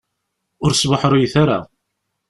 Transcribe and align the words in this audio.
Ur 0.63 0.71
sbuḥruyet 0.73 1.33
ara. 1.43 1.59